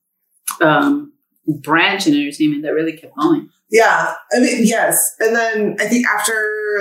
[0.62, 1.13] um,
[1.62, 3.49] branch in entertainment that really kept going.
[3.71, 4.95] Yeah, I mean, yes.
[5.19, 6.34] And then I think after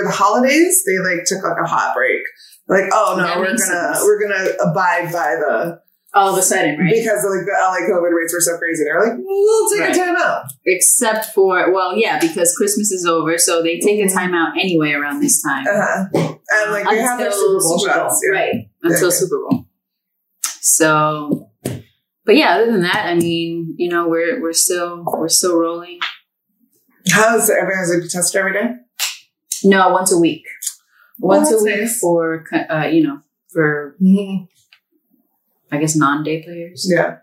[0.03, 2.21] the holidays, they like took like a hot break.
[2.67, 3.99] Like, oh no, That we're gonna sense.
[4.03, 5.79] we're gonna abide by the
[6.13, 6.93] All of a sudden, right?
[6.93, 8.83] because like the LA COVID rates were so crazy.
[8.83, 9.95] They're like, we'll take Right.
[9.95, 10.43] a time out.
[10.65, 14.91] Except for, well, yeah, because Christmas is over, so they take a time out anyway
[14.91, 15.65] around this time.
[15.67, 16.05] Uh-huh.
[16.51, 18.21] And like they have their Super Bowl shots.
[18.23, 18.39] Yeah.
[18.39, 18.55] right?
[18.83, 19.15] Until Yeah.
[19.15, 19.65] Super Bowl.
[20.61, 21.49] So,
[22.25, 25.99] but yeah, other than that, I mean, you know, we're we're still we're still rolling.
[27.11, 28.69] How's everyone has like tested every day?
[29.63, 30.43] No, once a week.
[31.19, 31.99] Well, Once a week nice.
[31.99, 33.19] for uh, you know
[33.51, 33.95] for
[35.71, 36.87] I guess non-day players.
[36.89, 37.17] Yeah.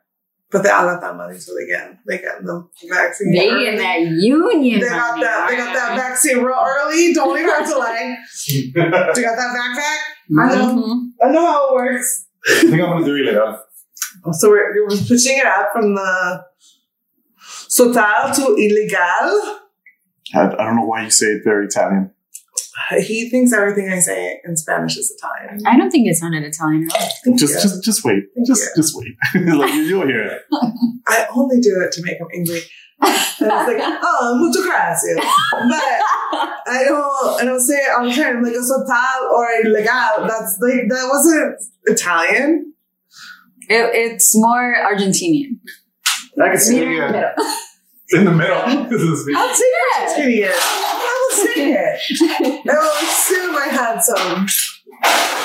[0.52, 3.32] But they all got that money, so they get they get the vaccine.
[3.32, 3.64] They early.
[3.66, 4.80] get that union.
[4.80, 5.48] They got money, that.
[5.48, 7.12] They got that vaccine real early.
[7.14, 8.16] Don't even have to lie.
[8.48, 9.98] You got that backpack.
[10.42, 10.74] I know.
[10.76, 11.06] Mhm.
[11.22, 12.26] I know how it works.
[12.48, 13.60] I think I'm gonna do it like
[14.32, 16.44] So we're, we're switching it up from the
[17.76, 17.92] total
[18.34, 19.56] to Ilegal.
[20.34, 22.12] I, I don't know why you say it very Italian.
[23.00, 25.66] He thinks everything I say in Spanish is Italian.
[25.66, 27.08] I don't think it sounded Italian at all.
[27.24, 27.60] Thank Just, you.
[27.62, 28.24] just, just wait.
[28.34, 28.82] Thank Just, you.
[28.82, 29.14] just wait.
[29.56, 30.42] like you- you'll hear it.
[31.06, 32.62] I only do it to make him angry.
[33.02, 35.16] And it's like, oh, mucho gracias.
[35.16, 35.24] But
[36.72, 38.42] I don't, I don't say it all the time.
[38.42, 40.28] Like a total or ilegal.
[40.28, 42.74] That's like, that wasn't Italian.
[43.70, 45.60] It, it's more Argentinian.
[46.42, 47.54] I can see Meet her in the it middle.
[48.10, 48.86] in the middle.
[48.90, 49.34] This is me.
[49.36, 50.18] I'll take it.
[50.18, 50.52] Idiot.
[50.54, 52.00] I will say it.
[52.68, 54.46] I will assume I had some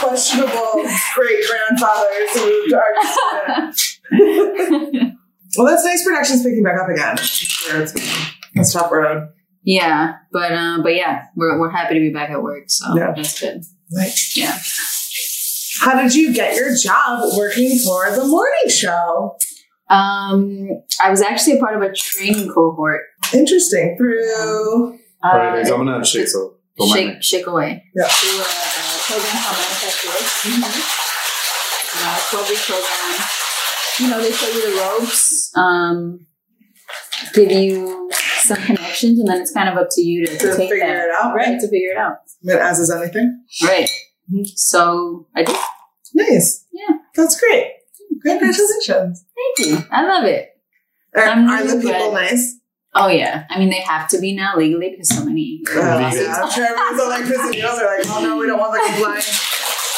[0.01, 0.83] questionable
[1.15, 2.81] great grandfathers who moved to
[4.11, 5.15] Argentina.
[5.57, 6.03] well, that's nice.
[6.03, 7.17] Production's picking back up again.
[7.17, 7.93] Sure, it's,
[8.55, 9.29] it's tough road.
[9.63, 13.13] yeah, but uh, but yeah, we're we're happy to be back at work, so Yeah.
[13.15, 13.63] that's good.
[13.91, 14.57] Like, Yeah.
[15.81, 19.35] How did you get your job working for the morning show?
[19.89, 20.67] Um,
[21.03, 23.01] I was actually a part of a training cohort.
[23.33, 23.95] Interesting.
[23.97, 26.55] Through Uh, I'm gonna shake so.
[26.77, 27.13] don't mind me.
[27.15, 27.83] shake shake away.
[27.95, 28.07] Yeah.
[28.07, 31.01] Through a, a program called Manifest Growth.
[31.97, 33.27] Uh, 12 week program.
[33.99, 36.25] You know, they show you the ropes, um,
[37.33, 38.11] give you
[38.43, 40.85] some connections, and then it's kind of up to you to, to to take figure
[40.85, 41.05] that.
[41.05, 42.17] it out, Right, to figure it out.
[42.43, 43.43] But as is anything.
[43.63, 43.89] Right.
[44.31, 44.47] Mhm.
[44.57, 45.55] So I did.
[46.13, 46.65] Nice.
[46.71, 46.97] Yeah.
[47.15, 47.71] That's great.
[48.23, 49.25] Congratulations.
[49.57, 49.77] Thank you.
[49.91, 50.49] I love it.
[51.15, 52.31] Are, I'm are the people glad.
[52.31, 52.57] nice?
[52.93, 53.45] Oh yeah.
[53.49, 55.61] I mean, they have to be now legally because so many.
[55.69, 58.59] Uh, yeah, I'm sure everyone's all like pissing deals are like, oh no, we don't
[58.59, 59.23] want like a blind,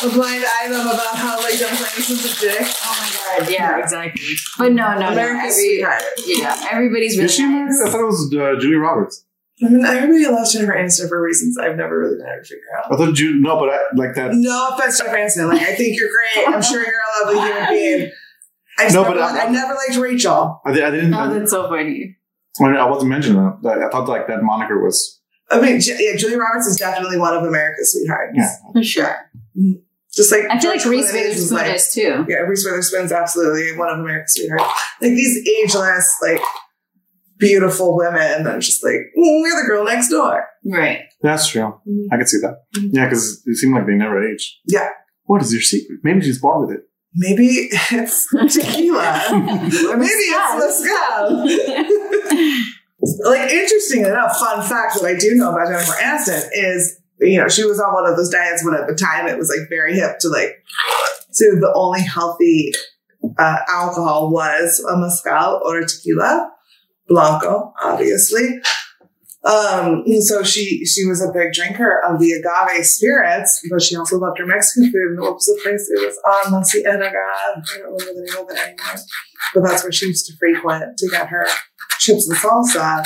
[0.04, 2.60] a blind item about how like Jennifer Aniston's a dick.
[2.62, 3.52] Oh my god.
[3.52, 4.22] Yeah, exactly.
[4.58, 5.12] But no, no, no.
[5.12, 6.04] America's Every, sweetheart.
[6.26, 7.84] yeah, everybody's really Is she American?
[7.86, 9.24] I thought it was uh, Julia Roberts.
[9.64, 12.64] I mean, everybody loves Jennifer Aniston for reasons I've never really been able to figure
[12.78, 12.94] out.
[12.94, 14.32] I thought Ju No, but I, like that.
[14.34, 15.50] No offense, Jennifer Aniston.
[15.52, 16.48] Like, I think you're great.
[16.48, 18.12] I'm sure you're a lovely human being.
[18.80, 20.62] I No, never, but I- I, never liked Rachel.
[20.66, 21.14] I, di- I didn't.
[21.14, 22.16] Oh, I, that's so funny.
[22.62, 23.84] I wasn't mentioning that.
[23.84, 25.20] I thought like that moniker was.
[25.50, 28.34] I mean, yeah, Julia Roberts is definitely one of America's sweethearts.
[28.38, 28.50] Yeah.
[28.74, 29.16] For sure.
[29.58, 29.80] Mm-hmm.
[30.14, 32.26] Just like I feel like Reese Clooney is, Witherspoon like- is too.
[32.28, 34.64] Yeah, Reese Witherspoon's absolutely one of America's sweethearts.
[35.02, 36.42] Like these ageless, like
[37.38, 40.46] beautiful women and I'm just like, "Mm, we're the girl next door.
[40.66, 41.02] Right.
[41.22, 41.80] That's true.
[41.88, 42.08] Mhm.
[42.12, 42.56] I could see that.
[42.76, 42.90] Mhm.
[42.94, 44.60] Yeah, because it seemed like they never age.
[44.66, 44.90] Yeah.
[45.26, 46.00] What is your secret?
[46.04, 46.84] Maybe she's born with it.
[47.16, 49.26] Maybe it's tequila.
[49.32, 51.46] or maybe it's mezcal.
[53.26, 57.48] like interesting enough, fun fact that I do know about Jennifer Aniston is, you know,
[57.48, 59.96] she was on one of those diets when at the time it was like very
[59.96, 60.52] hip to like,
[61.32, 62.72] so the only healthy
[63.40, 66.52] uh, alcohol was a mezcal or a tequila,
[67.08, 68.60] blanco, obviously.
[69.44, 73.96] Um, and so she she was a big drinker of the agave spirits, but she
[73.96, 75.12] also loved her Mexican food.
[75.12, 75.90] And what was the place?
[75.90, 77.16] It was on La Cienega.
[77.16, 78.96] I don't remember the name of it anymore.
[79.54, 81.48] But that's where she used to frequent to get her
[82.00, 83.04] chips and salsa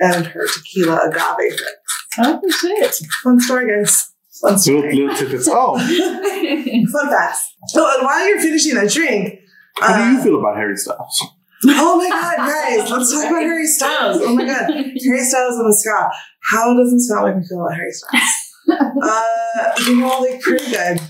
[0.00, 1.72] and her tequila agave fix.
[2.18, 2.94] oh shit.
[3.24, 4.12] Fun story, guys.
[4.42, 4.94] Fun Little, story.
[4.96, 5.48] little tidbits.
[5.50, 5.78] Oh,
[6.92, 7.54] Fun facts.
[7.68, 9.34] So, and while you're finishing that drink,
[9.80, 11.24] how do you uh, feel about Harry Styles?
[11.66, 14.18] Oh my god, guys, let's talk about Harry Styles.
[14.20, 16.10] Oh my god, Harry Styles and the ska.
[16.50, 18.22] How does the ska make me feel about Harry Styles?
[18.70, 21.00] Uh, you know, like pretty good.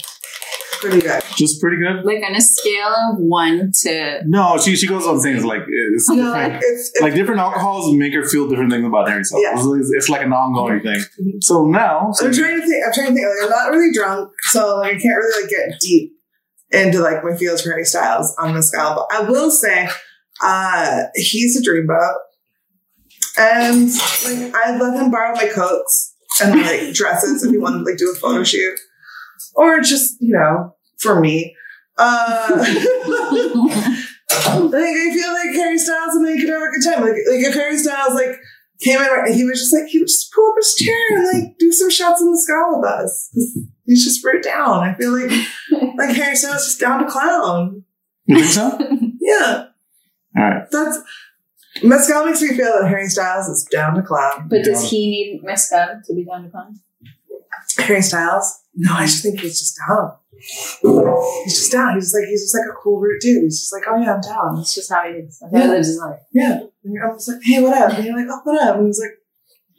[0.80, 1.20] Pretty good.
[1.36, 2.04] Just pretty good.
[2.04, 6.08] like on a scale of one to No, she she goes on things like it's
[6.08, 6.54] No, different.
[6.62, 9.42] it's, it's Like different alcohols make her feel different things about Harry Styles.
[9.42, 9.54] Yeah.
[9.76, 11.00] It's, it's like an ongoing thing.
[11.20, 11.42] Mhm.
[11.42, 12.84] So now, so I'm trying to think.
[12.86, 13.26] I'm trying to think.
[13.26, 16.12] Like, I'm not really drunk, so like I can't really like get deep
[16.70, 18.94] into like my feels for Harry Styles on the scale.
[19.10, 19.88] But I will say,
[20.42, 22.14] uh, he's a dreamboat,
[23.38, 23.90] and
[24.24, 27.98] like I let him borrow my coats and like dresses if he wanted to like
[27.98, 28.78] do a photo shoot,
[29.54, 31.54] or just you know for me.
[31.96, 32.46] Uh,
[34.30, 37.00] like I feel like Harry Styles and they could have a good time.
[37.02, 38.38] Like, like if Harry Styles like
[38.80, 41.58] came in, he was just like he would just pull up his chair and like
[41.58, 43.36] do some shots in the sky with us.
[43.86, 44.84] He's just right down.
[44.84, 45.32] I feel like
[45.96, 47.84] like Harry Styles just down to clown.
[48.26, 48.78] You think so?
[49.20, 49.66] Yeah,
[50.38, 50.70] All right.
[50.70, 50.98] that's
[51.82, 54.48] Mescal makes me feel that Harry Styles is down to clown.
[54.48, 56.80] But does he need mezcal to be down to clown?
[57.78, 58.62] Harry Styles?
[58.74, 60.12] No, I just think he's just down.
[61.44, 61.94] He's just down.
[61.94, 63.42] He's just like he's just like a cool rude dude.
[63.42, 64.56] He's just like, oh yeah, I'm down.
[64.56, 65.38] That's just how he is.
[65.40, 65.70] That's how he Yeah.
[65.72, 66.20] lives his life.
[66.32, 66.60] Yeah.
[66.84, 67.92] And I'm just like, hey, what up?
[67.96, 68.76] And you're like, oh, what up?
[68.76, 69.10] And he's like,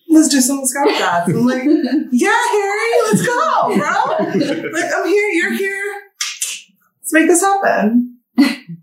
[0.10, 1.30] let's do some scout shots.
[1.30, 1.64] I'm like,
[2.12, 4.70] yeah, Harry, let's go, bro.
[4.72, 5.94] Like, I'm here, you're here.
[7.02, 8.18] Let's make this happen.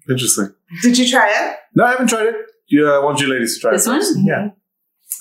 [0.09, 0.55] Interesting.
[0.83, 1.57] Did you try it?
[1.75, 2.35] No, I haven't tried it.
[2.69, 3.91] Yeah, I want you ladies to try This it.
[3.91, 4.01] one?
[4.01, 4.19] first.
[4.25, 4.49] Yeah.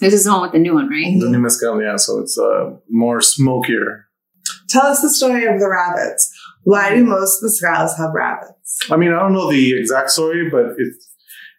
[0.01, 1.15] This is the one with the new one, right?
[1.19, 1.95] The new mezcal, yeah.
[1.97, 4.07] So it's uh, more smokier.
[4.69, 6.31] Tell us the story of the rabbits.
[6.63, 8.79] Why do most mezcals have rabbits?
[8.91, 11.09] I mean, I don't know the exact story, but it's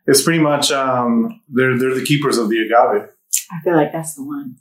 [0.07, 3.09] it's pretty much um, they're they're the keepers of the agave.
[3.53, 4.57] I feel like that's the one.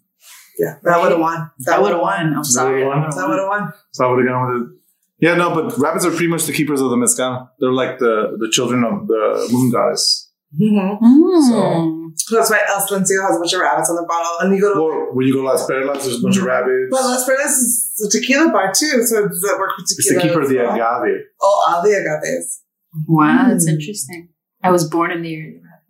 [0.58, 1.52] Yeah, that would have won.
[1.66, 2.28] That would have won.
[2.28, 2.86] I'm That sorry.
[2.86, 3.10] would've won?
[3.10, 3.74] That would have won.
[3.92, 4.80] So I would have gone with it.
[5.20, 7.50] Yeah, no, but rabbits are pretty much the keepers of the mezcal.
[7.60, 10.32] They're like the the children of the moon goddess.
[10.60, 11.06] Mm-hmm.
[11.06, 12.12] Mm.
[12.18, 14.32] So that's why El Silencio has a bunch of rabbits on the bottle.
[14.40, 16.44] And you go to Or when you go to Las Perlas, there's a bunch of
[16.44, 16.88] rabbits.
[16.92, 20.00] But Las Perlas is a tequila bar too, so does that work with tequila?
[20.00, 20.76] It's the keeper of the well?
[20.76, 21.22] agave.
[21.42, 22.62] Oh, all the agaves.
[23.08, 23.74] Wow, that's Mm.
[23.74, 24.30] interesting.
[24.64, 25.86] I was born in the year of the rabbit.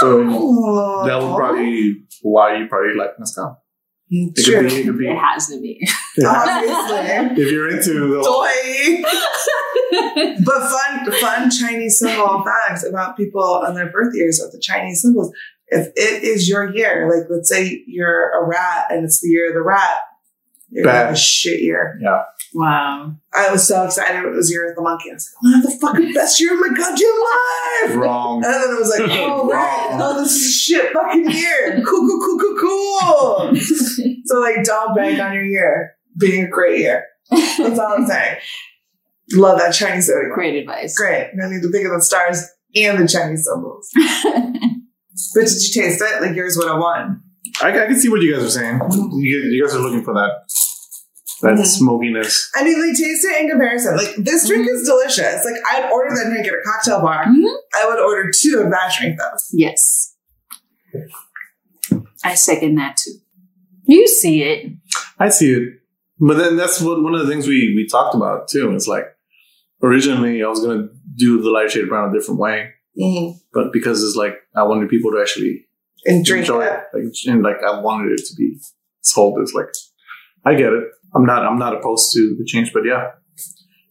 [0.00, 3.61] So Oh, that would probably why you probably like mezcal.
[4.14, 4.60] It True.
[4.60, 4.76] could be.
[4.76, 5.08] It could be.
[5.08, 5.88] It has to be.
[6.22, 7.42] Obviously.
[7.42, 9.02] If you're into the Toy.
[10.44, 15.02] But fun, fun Chinese symbol facts about people on their birth years of the Chinese
[15.02, 15.32] symbols.
[15.68, 19.48] If it is your year, like let's say you're a rat and it's the year
[19.48, 19.98] of the rat,
[20.70, 21.98] you're gonna have a shit year.
[22.54, 23.14] Wow.
[23.34, 25.10] I was so excited when it was year of the monkey.
[25.10, 27.96] I was like, I'm the fucking best year of my goddamn life.
[28.02, 28.44] wrong.
[28.44, 29.88] And then I was like, oh, right.
[29.90, 30.00] Wrong.
[30.02, 31.82] Oh, this is a shit fucking year.
[31.88, 33.56] Cool, cool, cool, cool, cool.
[34.24, 37.04] So, like, don't bank on your year being a great year.
[37.30, 38.38] That's all I'm saying.
[39.32, 40.32] Love that Chinese zodiac.
[40.34, 40.96] Great advice.
[40.96, 41.30] Great.
[41.42, 43.88] I need to think of the stars and the Chinese symbols.
[45.34, 46.22] But did you taste it?
[46.22, 47.22] Like, yours would have won.
[47.62, 48.80] I, I can see what you guys are saying.
[48.90, 50.30] You, you guys are looking for that
[51.42, 51.66] that Mhm.
[51.66, 52.50] smokiness.
[52.54, 53.96] I mean, like, taste it in comparison.
[53.96, 55.44] Like, this drink is delicious.
[55.44, 57.24] Like, I'd order that drink at a cocktail bar.
[57.24, 57.54] Mhm.
[57.74, 59.36] I would order two of that drink, though.
[59.52, 60.14] yes.
[62.24, 63.12] I second that too.
[63.84, 64.72] You see it.
[65.18, 65.68] I see it,
[66.20, 68.70] but then that's what one of the things we we talked about too.
[68.74, 69.06] It's like
[69.82, 73.38] originally I was gonna do the light shade brown a different way, Mm-hmm.
[73.52, 75.66] but because it's like I wanted people to actually
[76.06, 76.72] And drink enjoy it.
[76.72, 78.58] it, like, and like I wanted it to be
[79.00, 79.68] sold as like
[80.44, 80.84] I get it.
[81.14, 83.10] I'm not I'm not opposed to the change, but yeah,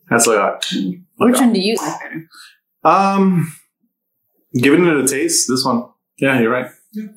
[0.10, 0.58] that's like I,
[1.18, 2.28] Which one do you like better?
[2.84, 3.54] um
[4.54, 5.48] giving it a taste.
[5.48, 5.86] This one,
[6.18, 6.70] yeah, you're right.
[6.94, 7.08] Yeah.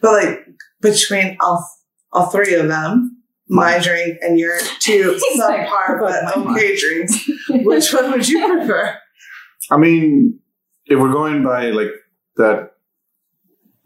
[0.00, 0.46] But like
[0.80, 1.66] between all
[2.12, 7.28] all three of them, my drink and your two He's subpar but my okay drinks,
[7.48, 8.96] which one would you prefer?
[9.70, 10.40] I mean,
[10.86, 11.90] if we're going by like
[12.36, 12.72] that,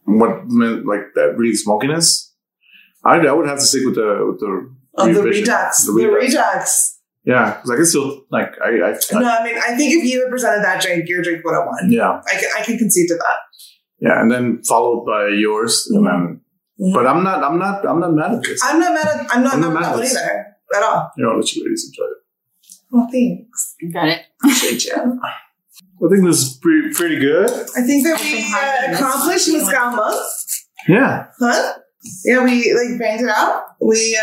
[0.05, 2.35] what meant like that really smokiness,
[3.05, 5.45] I I would have to stick with the with the Oh, the revision.
[5.45, 5.87] redux.
[5.87, 6.27] The The redux.
[6.35, 6.99] redux.
[7.25, 10.05] yeah because I can still like I I, I No, I mean, I think if
[10.11, 11.91] you had presented that drink, your drink would have won.
[11.93, 13.39] yeah I can, I can concede to that.
[14.01, 16.41] yeah and then followed by yours and then
[16.81, 16.95] Mhm.
[16.95, 18.59] but I'm not I'm not I'm not mad at this.
[18.65, 20.17] I'm not mad at I'm not I'm mad not at that mad one at this.
[20.17, 21.11] either at all.
[21.17, 22.19] You know, let you ladies enjoy it.
[22.91, 23.75] Well, thanks.
[23.93, 24.21] Got it.
[24.43, 24.95] Appreciate you.
[25.23, 27.51] I think this is pretty pretty good.
[27.77, 29.01] I think that we hard uh, to miss.
[29.01, 30.27] accomplished mezcal month.
[30.89, 31.75] Yeah, Huh?
[32.25, 33.65] Yeah, we like banged it out.
[33.81, 34.19] We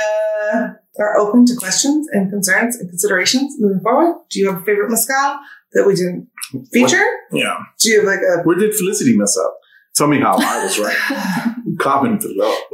[0.54, 4.16] uh, are open to questions and concerns and considerations moving forward.
[4.30, 5.40] Do you have a favorite mezcal
[5.74, 6.28] that we didn't
[6.72, 7.06] feature?
[7.32, 7.58] yeah.
[7.80, 9.58] Do you have like a Where did Felicity mess up?
[9.96, 11.56] Tell me how I was right.
[11.80, 12.52] Comment below.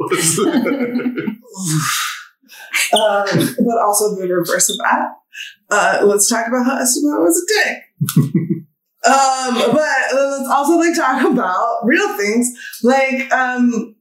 [2.92, 3.26] um,
[3.58, 5.08] but also the reverse of that?
[5.70, 7.82] Uh, let's talk about how Esteban was a dick.
[9.06, 12.48] um, but let's also like talk about real things
[12.82, 13.93] like um,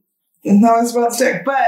[0.45, 1.43] no, it's about dick.
[1.45, 1.63] But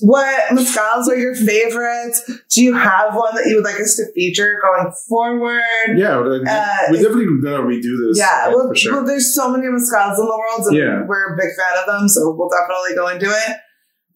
[0.00, 2.22] what mezcals are your favorites?
[2.54, 5.62] Do you have one that you would like us to feature going forward?
[5.96, 6.44] yeah, Uh, we're
[7.02, 8.18] definitely gonna redo this.
[8.18, 8.92] Yeah, well, for sure.
[8.94, 11.02] well, there's so many mezcals in the world, and Yeah.
[11.06, 13.56] we're a big fan of them, so we'll definitely go into it.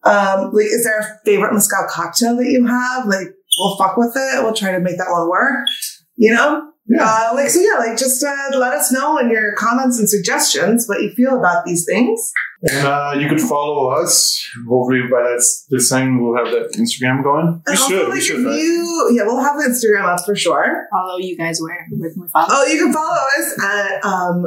[0.03, 3.07] Um, like, is there a favorite mezcal cocktail that you have?
[3.07, 3.27] Like,
[3.59, 4.43] we'll fuck with it.
[4.43, 5.67] We'll try to make that one work.
[6.15, 7.77] You know, Uh, like so, yeah.
[7.79, 11.65] Like just uh, let us know in your comments and suggestions what you feel about
[11.65, 12.31] these things.
[12.63, 14.47] And uh, you could follow us.
[14.67, 17.45] Hopefully, by that this time we'll have that Instagram going.
[17.47, 18.03] We And also, should.
[18.05, 18.39] like, We should.
[18.39, 18.55] if Right?
[18.59, 20.87] you, yeah, we'll have the Instagram up for sure.
[20.91, 21.85] Follow you guys where?
[21.91, 22.47] Where can we follow?
[22.49, 24.45] Oh, you can follow us at um,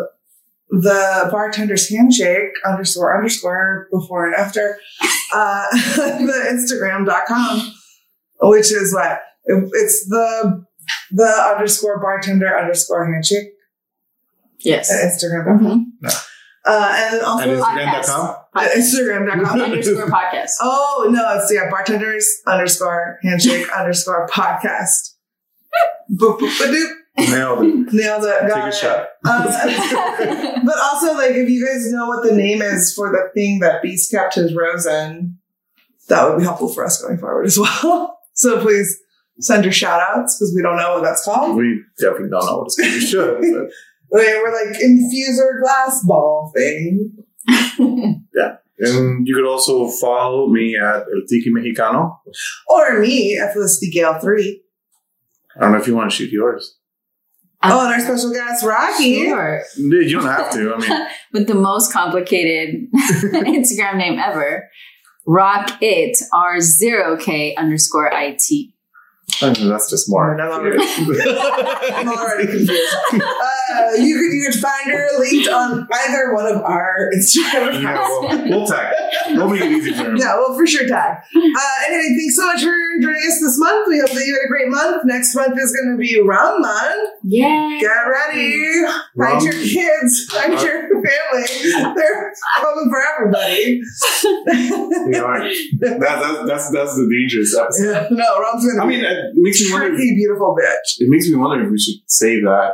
[0.70, 4.78] the bartender's handshake underscore underscore before and after
[5.34, 5.66] uh,
[5.97, 7.74] the Instagram.com,
[8.43, 10.64] which is what it's the
[11.11, 13.49] the underscore bartender underscore handshake
[14.61, 14.91] yes.
[14.91, 15.93] at Instagram.com.
[16.03, 16.26] Mhm.
[16.66, 18.05] Uh, and also And Podcast.
[18.05, 18.37] Instagram.com.
[18.57, 19.61] at Instagram.com.
[19.62, 20.51] underscore podcast.
[20.61, 25.14] Oh no, it's yeah, bartenders underscore handshake underscore podcast.
[26.11, 26.97] Boop, boop, ba, doop.
[27.18, 27.93] Nailed it.
[27.93, 28.49] Nailed it.
[28.49, 28.74] Got Take a it.
[28.74, 29.09] shot.
[29.28, 33.61] Um, but also, like, if you guys know what the name is for the thing
[33.61, 35.37] that Beast kept his rose in,
[36.09, 38.18] that would be helpful for us going forward as well.
[38.35, 38.99] so please
[39.41, 41.57] send your shout outs because we don't know what that's called.
[41.57, 43.05] We definitely don't know what it's going to be.
[43.05, 43.70] We should.
[44.12, 47.12] But Like, we're like infuser glass ball thing.
[48.34, 48.57] Yeah.
[48.78, 52.16] And you could also follow me at El Tiki Mexicano.
[52.66, 54.62] Or me at Felicity Gale 3.
[55.57, 56.78] I don't know if you want to shoot yours.
[57.62, 59.26] Oh, and our special guest, Rocky.
[59.26, 59.62] Sure.
[59.76, 60.74] Dude, you don't have to.
[60.74, 64.70] I mean, With the most complicated Instagram name ever.
[65.26, 68.72] Rock it R0K underscore IT.
[69.43, 70.39] I mean, that's just more.
[70.39, 72.97] I'm already, I'm already confused.
[73.12, 77.99] Uh, you could you could find her linked on either one of our Instagram Yeah,
[77.99, 78.93] we'll, we'll tag.
[78.99, 79.37] it.
[79.37, 80.16] We'll make it easy for him.
[80.16, 81.18] Yeah, well, for sure, tag.
[81.35, 83.89] Uh, anyway, thanks so much for joining us this month.
[83.89, 85.03] We hope that you had a great month.
[85.05, 87.11] Next month is going to be rum month.
[87.24, 87.78] Yeah.
[87.81, 88.83] Get ready.
[89.16, 90.26] Find your kids.
[90.31, 91.95] Find your family.
[91.95, 93.81] They're coming for everybody.
[95.11, 95.57] Yeah, all right.
[95.81, 97.93] that, that, that's that's the dangerous episode.
[97.93, 99.93] Yeah, no, rum's going to I be mean, it makes me wonder.
[99.93, 100.99] If, beautiful bitch.
[100.99, 102.73] it makes me wonder if we should save that.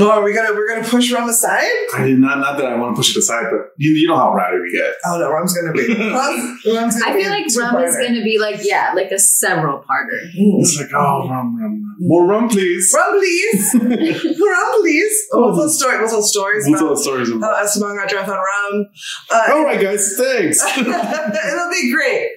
[0.00, 1.70] Oh, are we gonna we're gonna push rum aside?
[1.94, 4.16] I mean, not not that I want to push it aside, but you, you know
[4.16, 4.94] how rowdy we get.
[5.04, 5.88] Oh no, rum's gonna be.
[6.12, 8.92] Rum's, rum's gonna I be feel a like rum is going to be like, yeah,
[8.94, 10.22] like a several parter.
[10.36, 10.60] Mm.
[10.60, 11.96] It's like, oh, rum, rum, rum.
[12.00, 12.92] More rum, please.
[12.94, 13.74] Rum, please.
[13.74, 15.26] rum, please.
[15.32, 15.98] Oh, we'll tell story.
[15.98, 17.64] We'll tell stories We'll tell about the stories how about.
[17.64, 18.86] Esteban got drunk on rum.
[19.32, 20.14] Uh, All right, guys.
[20.16, 20.62] Thanks.
[20.78, 22.28] It'll be great.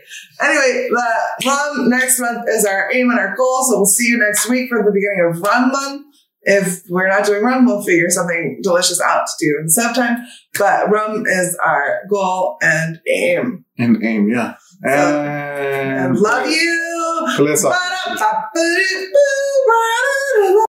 [0.42, 3.64] Anyway, the rum next month is our aim and our goal.
[3.70, 6.06] So we'll see you next week for the beginning of rum month.
[6.44, 10.26] If we're not doing rum, we'll figure something delicious out to do in the time.
[10.58, 13.66] But rum is our goal and aim.
[13.78, 14.56] and aim, yeah.
[14.84, 17.28] And And love you.
[17.38, 17.74] Bless up.